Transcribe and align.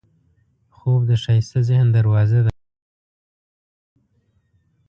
خوب 0.77 1.01
د 1.09 1.11
ښایسته 1.23 1.59
ذهن 1.69 1.87
دروازه 1.95 2.39
ده 2.45 2.51